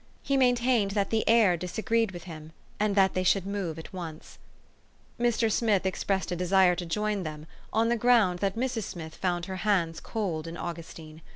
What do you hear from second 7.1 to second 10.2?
them, on the ground that Mrs. Smith found her hands